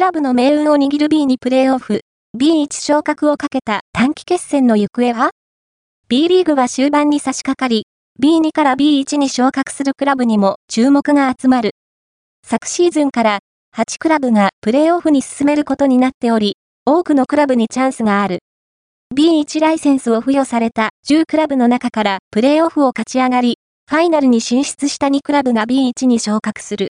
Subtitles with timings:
[0.00, 2.00] クラブの命運を握る B にプレーオフ、
[2.34, 5.32] B1 昇格をかけた短期決戦の行方は
[6.08, 7.84] ?B リーグは終盤に差し掛かり、
[8.18, 11.72] B2 から B1 に昇格するクラブにも注目が集まる。
[12.46, 13.40] 昨シーズンから
[13.76, 16.56] 8クラブがプレーオフに進めることになっており、
[16.86, 18.38] 多くのクラブにチャンスがある。
[19.14, 26.88] B1 ライセンスを付与された10クラブの中からプレーオフを勝ち上がり、ファイナルに進出した2クラブが B1 に昇格する。